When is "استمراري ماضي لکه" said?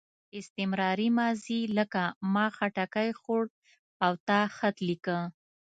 0.39-2.01